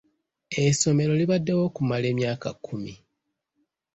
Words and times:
Essomero 0.63 1.11
libaddewo 1.19 1.61
okumala 1.69 2.05
emyaka 2.13 2.49
kkumi. 2.53 2.93